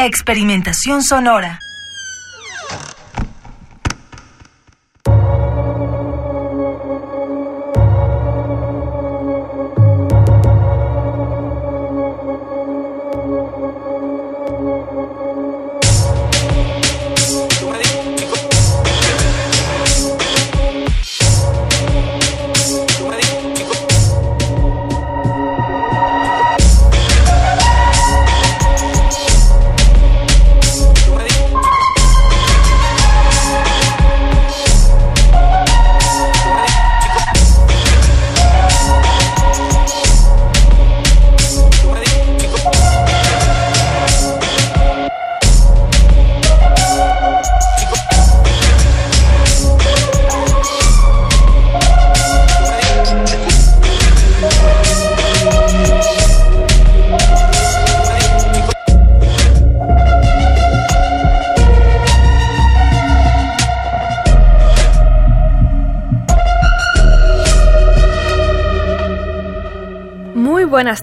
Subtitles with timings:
[0.00, 1.58] Experimentación sonora.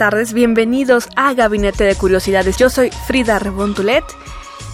[0.00, 2.56] Tardes, bienvenidos a Gabinete de Curiosidades.
[2.56, 4.02] Yo soy Frida Rebontulet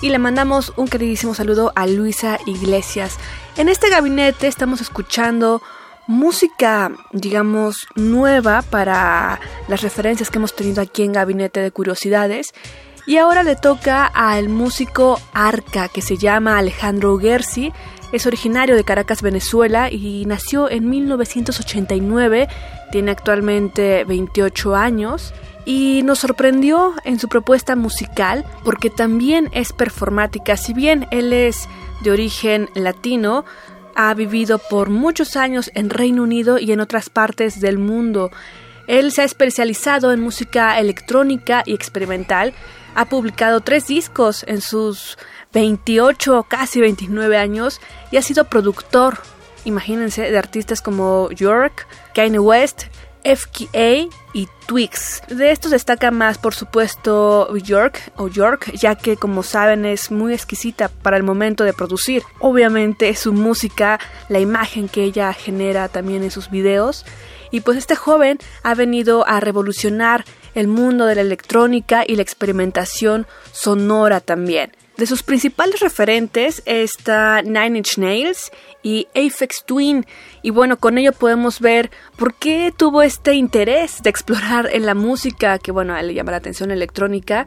[0.01, 3.19] y le mandamos un queridísimo saludo a Luisa Iglesias.
[3.57, 5.63] En este gabinete estamos escuchando
[6.07, 12.55] música, digamos, nueva para las referencias que hemos tenido aquí en Gabinete de Curiosidades.
[13.05, 17.73] Y ahora le toca al músico Arca, que se llama Alejandro Gersi.
[18.13, 22.49] Es originario de Caracas, Venezuela, y nació en 1989.
[22.93, 25.35] Tiene actualmente 28 años.
[25.65, 30.57] Y nos sorprendió en su propuesta musical porque también es performática.
[30.57, 31.69] Si bien él es
[32.03, 33.45] de origen latino,
[33.97, 38.31] ha vivido por muchos años en Reino Unido y en otras partes del mundo.
[38.87, 42.55] Él se ha especializado en música electrónica y experimental.
[42.95, 45.19] Ha publicado tres discos en sus
[45.57, 47.81] 28, casi 29 años
[48.11, 49.21] y ha sido productor,
[49.65, 52.83] imagínense, de artistas como York, Kanye West,
[53.25, 55.23] FKA y Twix.
[55.29, 60.35] De estos destaca más, por supuesto, York o York, ya que como saben es muy
[60.35, 62.23] exquisita para el momento de producir.
[62.39, 67.07] Obviamente su música, la imagen que ella genera también en sus videos.
[67.51, 72.23] Y pues este joven ha venido a revolucionar el mundo de la electrónica y la
[72.23, 74.73] experimentación sonora también.
[74.97, 78.51] De sus principales referentes está Nine Inch Nails
[78.83, 80.07] y Aphex Twin.
[80.41, 84.95] Y bueno, con ello podemos ver por qué tuvo este interés de explorar en la
[84.95, 87.47] música, que bueno, le llama la atención electrónica,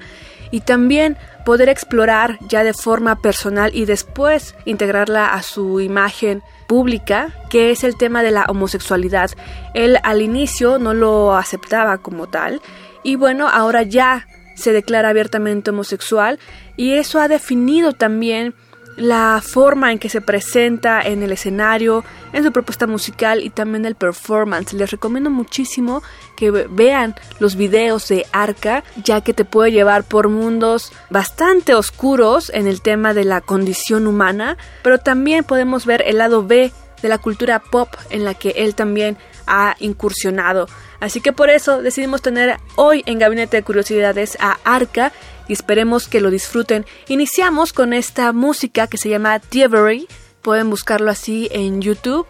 [0.51, 7.33] y también poder explorar ya de forma personal y después integrarla a su imagen pública,
[7.49, 9.31] que es el tema de la homosexualidad.
[9.73, 12.61] Él al inicio no lo aceptaba como tal,
[13.01, 14.27] y bueno, ahora ya
[14.59, 16.39] se declara abiertamente homosexual
[16.77, 18.53] y eso ha definido también
[18.99, 22.03] la forma en que se presenta en el escenario,
[22.33, 24.73] en su propuesta musical y también el performance.
[24.73, 26.03] Les recomiendo muchísimo
[26.35, 32.51] que vean los videos de Arca, ya que te puede llevar por mundos bastante oscuros
[32.53, 36.71] en el tema de la condición humana, pero también podemos ver el lado B
[37.01, 39.17] de la cultura pop en la que él también
[39.49, 40.67] ha incursionado.
[41.01, 45.11] Así que por eso decidimos tener hoy en Gabinete de Curiosidades a Arca
[45.47, 46.85] y esperemos que lo disfruten.
[47.07, 50.07] Iniciamos con esta música que se llama Thievery,
[50.41, 52.27] pueden buscarlo así en YouTube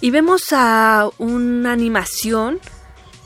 [0.00, 2.58] y vemos a una animación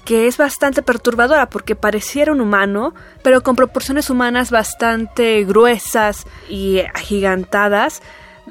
[0.05, 6.81] que es bastante perturbadora porque pareciera un humano, pero con proporciones humanas bastante gruesas y
[6.95, 8.01] agigantadas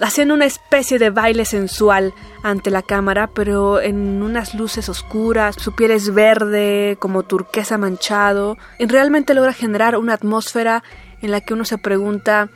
[0.02, 2.14] haciendo una especie de baile sensual
[2.44, 8.58] ante la cámara, pero en unas luces oscuras, su piel es verde, como turquesa manchado,
[8.80, 10.84] y realmente logra generar una atmósfera
[11.22, 12.50] en la que uno se pregunta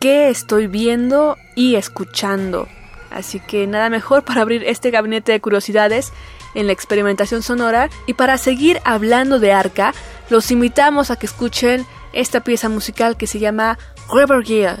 [0.00, 2.68] qué estoy viendo y escuchando.
[3.10, 6.12] Así que nada mejor para abrir este gabinete de curiosidades
[6.54, 9.92] en la experimentación sonora y para seguir hablando de Arca,
[10.30, 13.78] los invitamos a que escuchen esta pieza musical que se llama
[14.12, 14.80] River Gear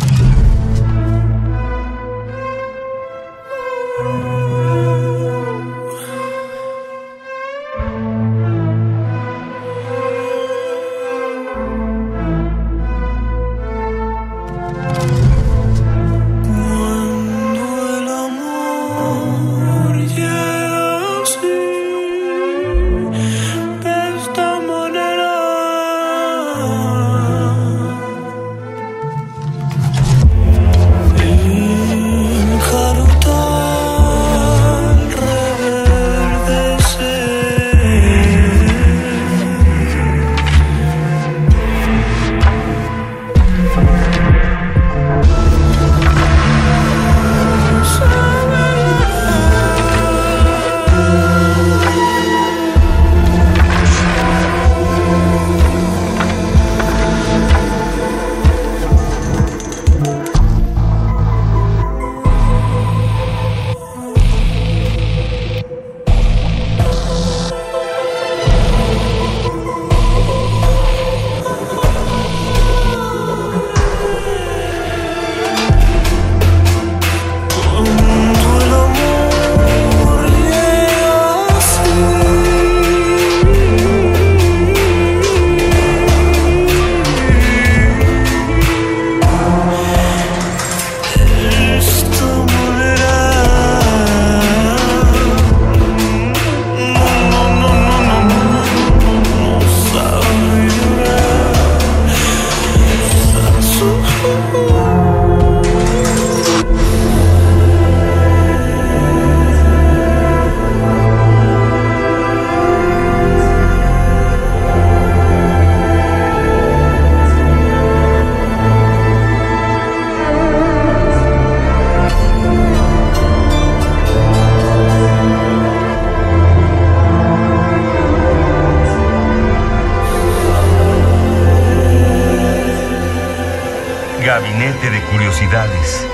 [135.41, 136.10] Curiosidades.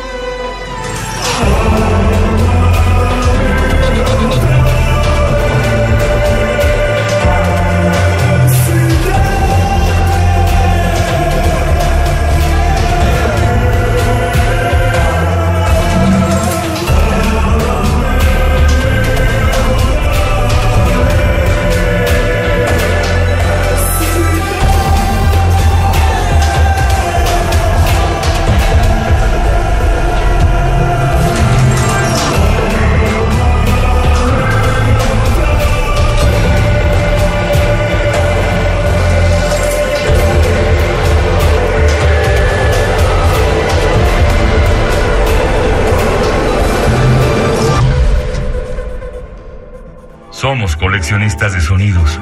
[50.38, 52.20] Somos coleccionistas de sonidos.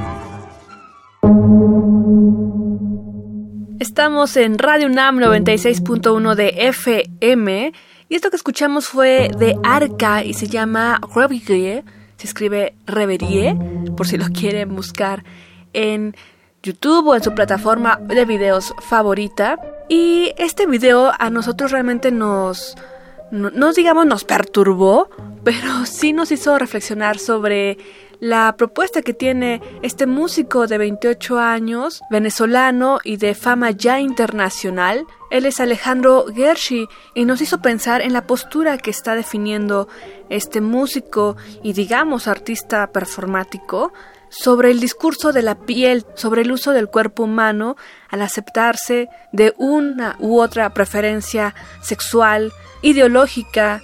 [3.77, 7.73] Estamos en Radio UNAM 96.1 de FM
[8.07, 11.83] y esto que escuchamos fue de Arca y se llama Reverie,
[12.15, 13.57] se escribe Reverie,
[13.97, 15.25] por si lo quieren buscar
[15.73, 16.15] en
[16.63, 19.59] YouTube o en su plataforma de videos favorita.
[19.89, 22.77] Y este video a nosotros realmente nos,
[23.31, 25.09] no, digamos nos perturbó,
[25.43, 27.77] pero sí nos hizo reflexionar sobre
[28.19, 35.05] la propuesta que tiene este músico de 28 años, venezolano y de fama ya internacional.
[35.31, 39.87] Él es Alejandro Gershi y nos hizo pensar en la postura que está definiendo
[40.29, 43.91] este músico y digamos artista performático
[44.37, 47.77] sobre el discurso de la piel, sobre el uso del cuerpo humano
[48.09, 52.51] al aceptarse de una u otra preferencia sexual,
[52.81, 53.81] ideológica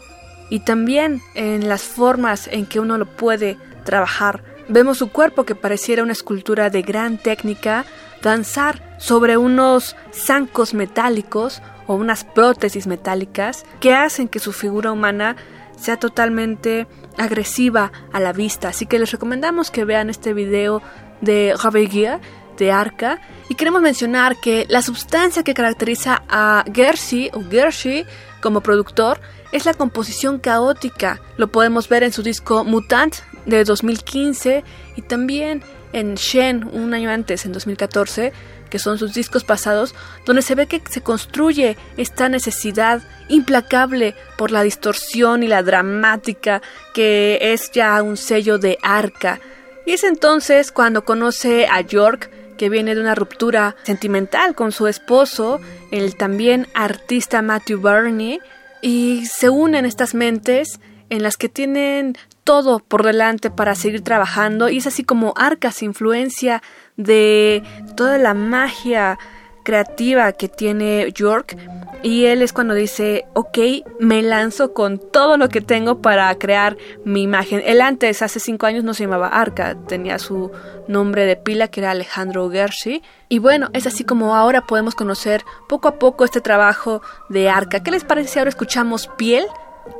[0.49, 4.43] y también en las formas en que uno lo puede trabajar.
[4.67, 7.85] Vemos su cuerpo que pareciera una escultura de gran técnica,
[8.21, 15.37] danzar sobre unos zancos metálicos o unas prótesis metálicas que hacen que su figura humana
[15.81, 18.69] sea totalmente agresiva a la vista.
[18.69, 20.81] Así que les recomendamos que vean este video
[21.21, 22.19] de Rabeguia
[22.57, 23.19] de Arca
[23.49, 28.05] y queremos mencionar que la sustancia que caracteriza a Gershi o Gershi
[28.41, 29.19] como productor
[29.51, 31.19] es la composición caótica.
[31.37, 34.63] Lo podemos ver en su disco Mutant de 2015
[34.95, 38.33] y también en Shen un año antes, en 2014,
[38.69, 39.93] que son sus discos pasados,
[40.25, 46.61] donde se ve que se construye esta necesidad implacable por la distorsión y la dramática
[46.93, 49.39] que es ya un sello de arca.
[49.85, 54.87] Y es entonces cuando conoce a York, que viene de una ruptura sentimental con su
[54.87, 55.59] esposo,
[55.91, 58.39] el también artista Matthew Burney,
[58.81, 60.79] y se unen estas mentes
[61.09, 65.83] en las que tienen todo por delante para seguir trabajando y es así como Arcas
[65.83, 66.61] influencia
[66.97, 67.63] de
[67.95, 69.19] toda la magia
[69.63, 71.55] creativa que tiene York
[72.03, 73.57] y él es cuando dice, ok,
[73.99, 77.61] me lanzo con todo lo que tengo para crear mi imagen.
[77.63, 80.51] Él antes, hace cinco años, no se llamaba Arca, tenía su
[80.87, 83.03] nombre de pila que era Alejandro Gershi.
[83.29, 87.83] Y bueno, es así como ahora podemos conocer poco a poco este trabajo de Arca.
[87.83, 89.45] ¿Qué les parece si ahora escuchamos Piel?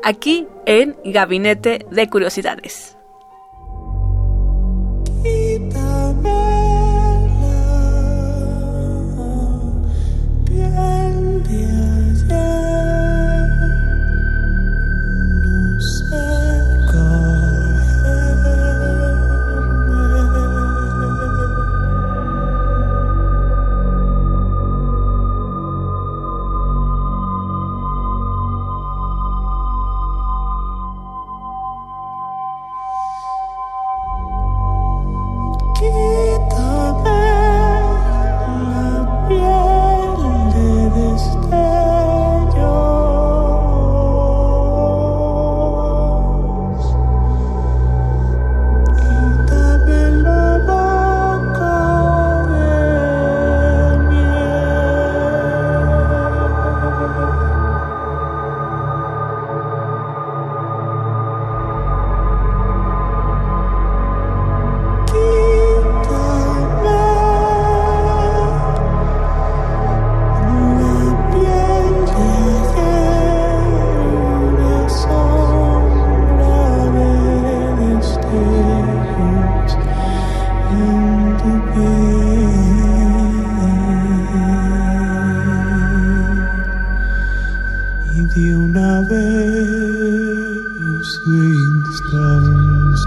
[0.04, 2.98] Aquí en Gabinete de Curiosidades.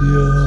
[0.04, 0.43] you.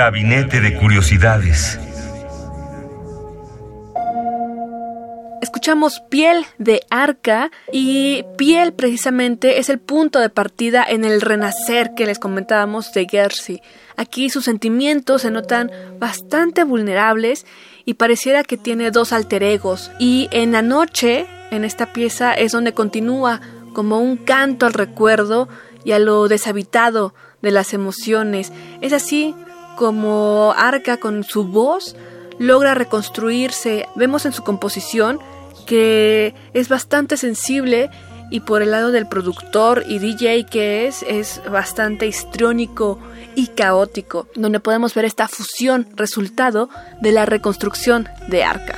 [0.00, 1.78] Gabinete de Curiosidades.
[5.42, 11.92] Escuchamos Piel de Arca y Piel precisamente es el punto de partida en el renacer
[11.94, 13.60] que les comentábamos de Gersi.
[13.98, 17.44] Aquí sus sentimientos se notan bastante vulnerables
[17.84, 19.90] y pareciera que tiene dos alter egos.
[19.98, 23.42] Y en la noche, en esta pieza, es donde continúa
[23.74, 25.50] como un canto al recuerdo
[25.84, 28.50] y a lo deshabitado de las emociones.
[28.80, 29.34] Es así
[29.80, 31.96] como Arca con su voz
[32.38, 33.86] logra reconstruirse.
[33.94, 35.18] Vemos en su composición
[35.64, 37.88] que es bastante sensible
[38.30, 42.98] y por el lado del productor y DJ que es, es bastante histriónico
[43.34, 46.68] y caótico, donde podemos ver esta fusión resultado
[47.00, 48.76] de la reconstrucción de Arca.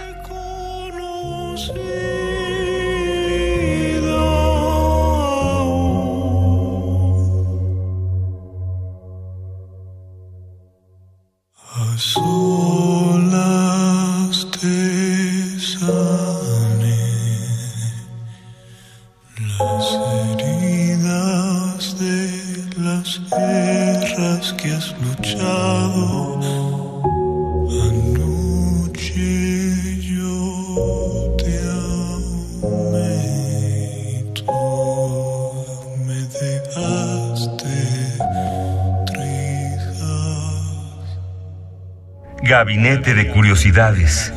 [42.53, 44.31] Gabinete de Curiosidades.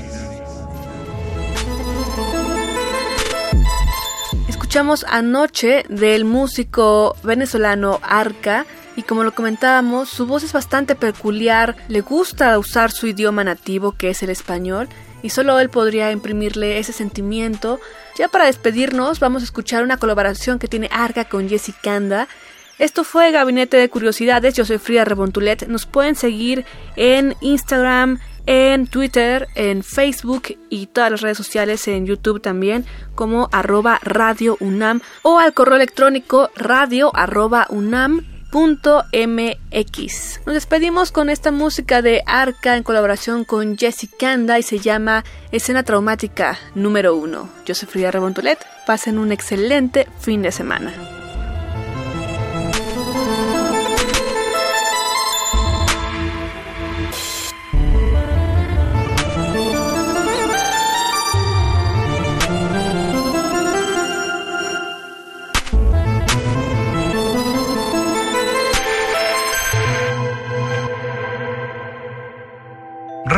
[4.47, 11.75] Escuchamos anoche del músico venezolano Arca y como lo comentábamos, su voz es bastante peculiar,
[11.89, 14.87] le gusta usar su idioma nativo que es el español
[15.21, 17.81] y solo él podría imprimirle ese sentimiento.
[18.17, 22.29] Ya para despedirnos vamos a escuchar una colaboración que tiene Arca con Jessie Kanda
[22.77, 24.53] esto fue Gabinete de Curiosidades.
[24.53, 25.67] Yo soy Frida Rebontulet.
[25.67, 26.65] Nos pueden seguir
[26.95, 33.49] en Instagram, en Twitter, en Facebook y todas las redes sociales, en YouTube también, como
[33.51, 38.25] arroba Radio UNAM o al correo electrónico radio arroba UNAM.
[40.45, 45.25] Nos despedimos con esta música de Arca en colaboración con Jessie Kanda y se llama
[45.51, 47.49] Escena Traumática número 1.
[47.65, 48.65] Yo soy Frida Rebontulet.
[48.87, 51.24] Pasen un excelente fin de semana.